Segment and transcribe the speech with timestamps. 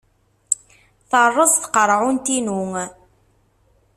[1.09, 2.59] Terreẓ tqerɛunt-inu.